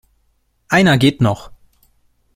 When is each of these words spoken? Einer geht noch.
Einer 0.67 0.97
geht 0.97 1.21
noch. 1.21 1.51